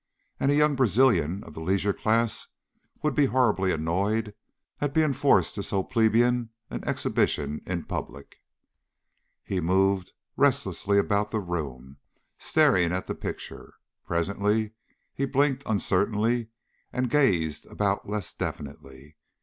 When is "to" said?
5.53-5.61